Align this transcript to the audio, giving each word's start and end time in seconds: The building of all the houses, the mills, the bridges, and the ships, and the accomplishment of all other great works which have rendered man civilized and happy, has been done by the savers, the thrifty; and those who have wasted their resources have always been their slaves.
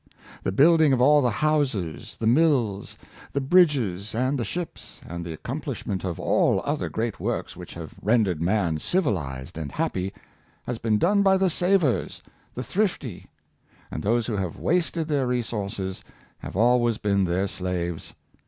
The 0.41 0.51
building 0.51 0.93
of 0.93 0.99
all 0.99 1.21
the 1.21 1.29
houses, 1.29 2.17
the 2.19 2.25
mills, 2.25 2.97
the 3.33 3.39
bridges, 3.39 4.15
and 4.15 4.39
the 4.39 4.43
ships, 4.43 4.99
and 5.07 5.23
the 5.23 5.31
accomplishment 5.33 6.03
of 6.03 6.19
all 6.19 6.59
other 6.65 6.89
great 6.89 7.19
works 7.19 7.55
which 7.55 7.75
have 7.75 7.93
rendered 8.01 8.41
man 8.41 8.79
civilized 8.79 9.59
and 9.59 9.71
happy, 9.71 10.11
has 10.63 10.79
been 10.79 10.97
done 10.97 11.21
by 11.21 11.37
the 11.37 11.51
savers, 11.51 12.23
the 12.55 12.63
thrifty; 12.63 13.29
and 13.91 14.01
those 14.01 14.25
who 14.25 14.37
have 14.37 14.57
wasted 14.57 15.07
their 15.07 15.27
resources 15.27 16.03
have 16.39 16.55
always 16.55 16.97
been 16.97 17.25
their 17.25 17.45
slaves. 17.47 18.15